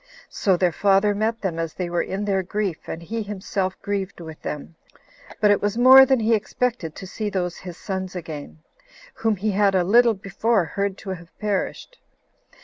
[0.31, 4.19] So their father met them as they were in their grief, and he himself grieved
[4.19, 4.73] with them;
[5.39, 8.63] but it was more than he expected to see those his sons again,
[9.13, 11.99] whom he had a little before heard to have perished.